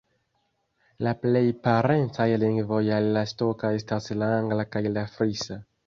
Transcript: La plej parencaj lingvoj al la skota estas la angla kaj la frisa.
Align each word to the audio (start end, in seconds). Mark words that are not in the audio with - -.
La 1.07 1.13
plej 1.25 1.43
parencaj 1.67 2.27
lingvoj 2.47 2.83
al 2.99 3.13
la 3.19 3.25
skota 3.35 3.73
estas 3.83 4.13
la 4.23 4.35
angla 4.43 4.71
kaj 4.75 4.87
la 4.99 5.11
frisa. 5.17 5.65